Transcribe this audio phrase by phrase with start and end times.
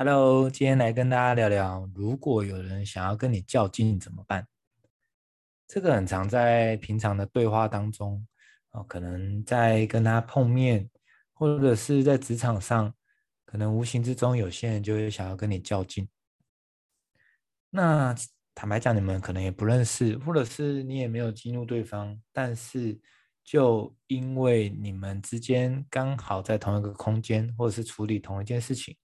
[0.00, 4.46] Hello，今天来跟大家聊聊，如果有人想要跟你较劲怎么办？
[5.66, 8.24] 这个很常在平常的对话当中，
[8.70, 10.88] 哦，可能在跟他碰面，
[11.32, 12.94] 或者是在职场上，
[13.44, 16.08] 可能无形之中有些人就会想要跟你较劲。
[17.68, 18.14] 那
[18.54, 22.96] 坦白讲，你们可能也不认识，或者是你也没有激怒对方，但是
[23.42, 28.96] 就因为你们之间刚好在同一个空间，或者是处理同一件事情。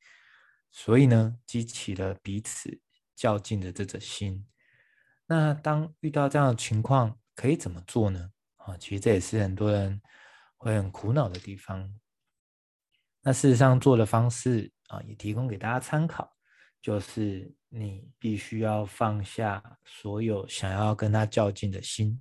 [0.77, 2.81] 所以呢，激起了彼此
[3.15, 4.45] 较劲的这个心。
[5.25, 8.33] 那当遇到这样的情况，可以怎么做呢？
[8.57, 10.03] 啊，其实这也是很多人
[10.57, 11.95] 会很苦恼的地方。
[13.23, 16.29] 那事实上做的方式啊，也提供给大家参考，
[16.83, 22.21] 就是你必须要放下所有想要跟他较劲的心。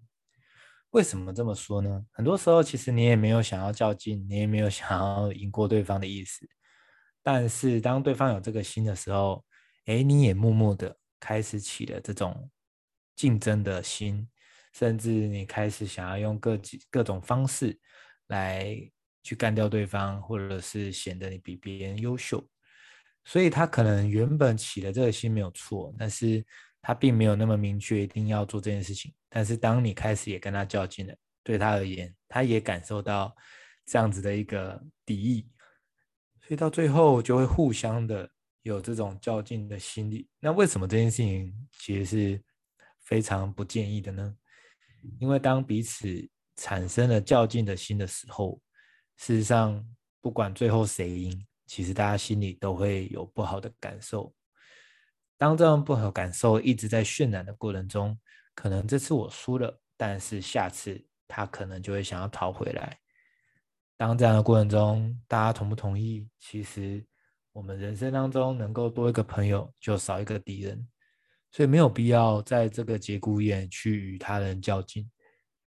[0.91, 2.05] 为什么这么说呢？
[2.12, 6.48] 很多时候，其实你也没有想要较劲，你也没有想要赢过对方的意思。
[7.23, 9.44] 但是当对方有这个心的时候，
[9.86, 12.52] 哎，你也默默的开始起了这种
[13.16, 14.29] 竞争的心，
[14.74, 17.79] 甚至你开始想要用各几各种方式
[18.27, 18.77] 来
[19.24, 22.46] 去干掉对方，或者是显得你比别人优秀。
[23.24, 26.46] 所以他可能原本起了这个心没有错，但是
[26.82, 29.13] 他并没有那么明确一定要做这件事情。
[29.29, 33.34] 但是当你开始也跟他较劲了，对他而言，他也感受到
[33.85, 35.48] 这样子的一个敌意。
[36.46, 38.30] 所以到最后就会互相的
[38.63, 40.27] 有这种较劲的心理。
[40.40, 42.44] 那为什么这件事情其实是
[43.02, 44.35] 非常不建议的呢？
[45.20, 48.60] 因为当彼此产生了较劲的心的时候，
[49.18, 49.85] 事实上
[50.22, 54.34] 不管最后谁赢，其实大家心里都会有不好的感受。
[55.38, 58.18] 当这样不好感受一直在渲染的过程中，
[58.54, 62.98] 可能这次我输了，但是下次他可能就会想要讨回来。
[64.03, 66.28] 当这样的过程中，大家同不同意？
[66.38, 67.01] 其实
[67.53, 70.85] 我们人生当中能够多一个朋友，就少一个敌人，
[71.53, 75.09] 所以没有必要在这个节骨眼去与他人较劲。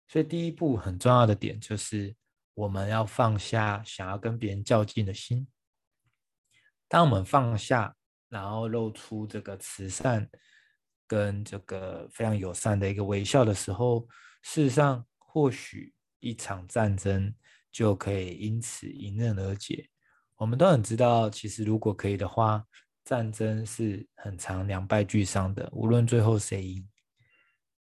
[0.10, 2.14] 所以第一步很重要的点就是，
[2.56, 5.48] 我们要放下想要跟别人较劲的心。
[6.90, 7.96] 当我们放下，
[8.28, 10.30] 然后露出这个慈善
[11.08, 14.06] 跟这个非常友善的一个微笑的时候，
[14.42, 17.34] 事实上或许一场战争。
[17.76, 19.90] 就可以因此迎刃而解。
[20.38, 22.64] 我们都很知道，其实如果可以的话，
[23.04, 26.88] 战争是很常两败俱伤的，无论最后谁赢。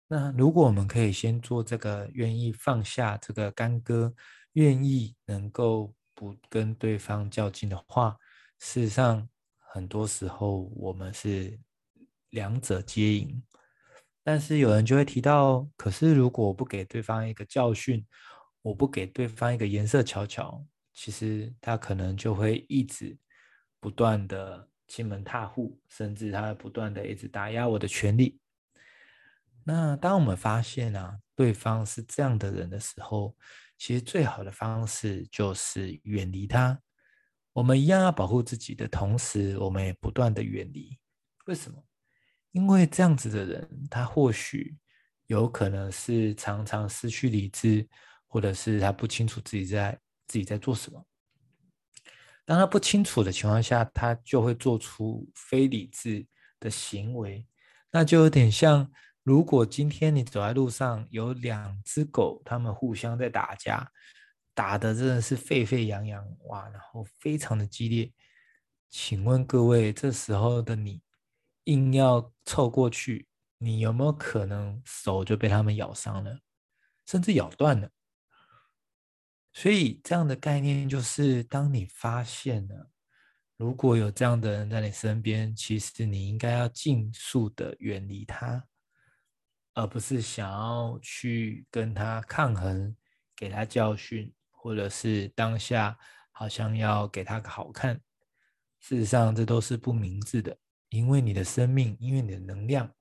[0.08, 4.12] 那如果我们可以先做这个，愿意放下这个干戈，
[4.54, 8.18] 愿意能够不跟对方较劲的话，
[8.58, 9.30] 事实上
[9.60, 11.60] 很多时候我们是
[12.32, 13.44] 两者皆赢。
[14.24, 18.04] 但是有人就会提到，可是如果不给对方一个教训，
[18.64, 23.16] 我不给对方一个颜色瞧瞧，其实他可能就会一直
[23.80, 28.40] 不断的欺门踏户，甚至他不断的一直打压我的权利。
[29.66, 33.36] 那当我们发现啊，对方是这样的人的时候，
[33.78, 36.82] 其实最好的方式就是远离他。
[37.52, 40.98] 我们一样要保护自己的同时，我们也不断的远离。
[41.46, 41.84] 为什么？
[42.52, 44.78] 因为这样子的人，他或许
[45.28, 47.86] 有可能是常常失去理智。
[48.34, 49.96] 或者是他不清楚自己在
[50.26, 51.06] 自己在做什么。
[52.46, 56.26] 当他不清楚的情况下，他就会做出非理智
[56.60, 57.48] 的行为。
[57.92, 58.92] 那就有点像，
[59.22, 63.88] 如果今天你走在路上，有两只狗，它们互相在打架，
[64.56, 68.12] 打得真的是沸沸扬扬，哇，然后非常的激烈。
[68.90, 71.04] 请问各位，这时候的你
[71.66, 73.28] 硬要凑过去，
[73.60, 76.40] 你有没有可能手就被它们咬伤了，
[77.06, 77.92] 甚至咬断了？
[79.54, 82.90] 所以这样的概念就是，当你发现了
[83.56, 88.66] 如果有这样的人在你身边，其实你应该要尽速的远离他，
[89.76, 92.96] 而不是想要去跟他抗衡，
[93.36, 95.98] 给他教训，或者是当下
[96.32, 98.02] 好像要给他个好看。
[98.80, 100.58] 事实上，这都是不明智的，
[100.90, 102.92] 因为你的生命，因为你的能量，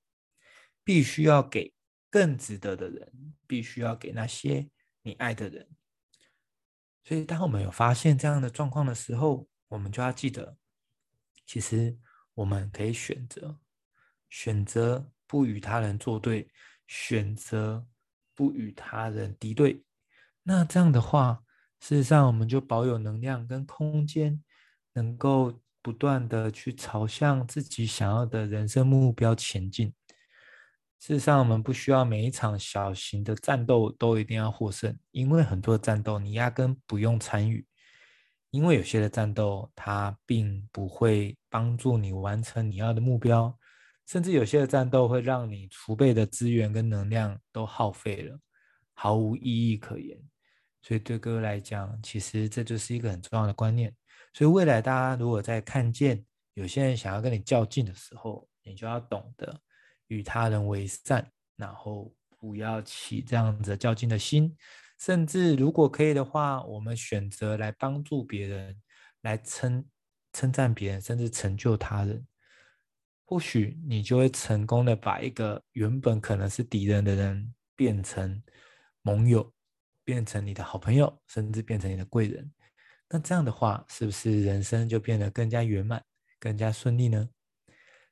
[0.84, 1.74] 必须要给
[2.10, 4.68] 更值得的人，必须要给那些
[5.00, 5.66] 你爱的人。
[7.04, 10.56] 所以，当我们有发现这样的状况的时候，我们就要记得，
[11.46, 11.98] 其实
[12.34, 13.58] 我们可以选择，
[14.30, 16.48] 选择不与他人作对，
[16.86, 17.84] 选择
[18.34, 19.84] 不与他人敌对。
[20.44, 21.42] 那这样的话，
[21.80, 24.42] 事实上我们就保有能量跟空间，
[24.92, 29.92] 能够不断的去朝向自己想要的人生目标前进。
[31.02, 37.66] 事实上，我们不需要每一场小型的战斗都一定要获胜，因为很多战斗你压根不用参与，
[38.50, 43.58] 因为有些的战斗，它并不会帮助你完成你要的目标，
[44.06, 48.38] 甚至有些的战斗会让你储备的资源跟能量都耗费了，
[48.94, 50.16] 毫无意义可言。
[50.82, 53.92] 所以对各位来讲，其实这就是一个很重要的观念。
[54.32, 56.24] 所以未来大家如果在看见
[56.54, 59.60] 有些人想要跟你较劲的时候，你就要懂得
[60.12, 61.26] 与他人为善，
[61.56, 64.54] 然后不要起这样子较劲的心。
[64.98, 68.80] 甚至如果可以的话，我们选择来帮助别人，
[69.22, 69.84] 来称
[70.32, 72.24] 称赞别人，甚至成就他人，
[73.24, 78.42] 或许你就会成功的把一个原本可能是敌人的人变成
[79.00, 79.52] 盟友，
[80.04, 82.52] 变成你的好朋友，甚至变成你的贵人。
[83.08, 86.04] 那这样的话，是不是人生就变得更加圆满、
[86.38, 87.28] 更加顺利呢？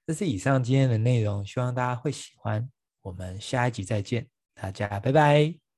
[0.07, 2.69] 这是以上今天的内容，希望大家会喜欢。
[3.03, 5.70] 我们下一集再见，大家拜拜。